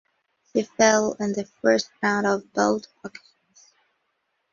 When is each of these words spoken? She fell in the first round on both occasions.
She 0.51 0.63
fell 0.63 1.13
in 1.19 1.33
the 1.33 1.45
first 1.61 1.91
round 2.01 2.25
on 2.25 2.49
both 2.55 2.87
occasions. 3.03 3.71